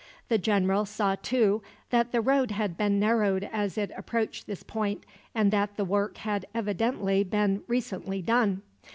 [0.29, 5.03] The general saw, too, that the road had been narrowed as it approached this point,
[5.35, 8.63] and that the work had evidently been recently done.